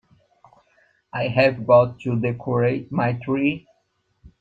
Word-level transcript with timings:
I've 1.13 1.67
got 1.67 1.99
to 1.99 2.19
decorate 2.19 2.91
my 2.91 3.13
tree. 3.23 3.67